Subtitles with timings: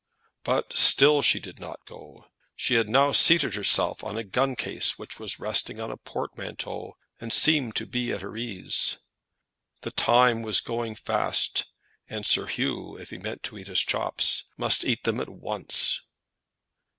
[0.43, 2.25] But still she did not go.
[2.55, 6.97] She had now seated herself on a gun case which was resting on a portmanteau,
[7.19, 8.97] and seemed to be at her ease.
[9.81, 11.65] The time was going fast,
[12.09, 16.01] and Sir Hugh, if he meant to eat his chops, must eat them at once.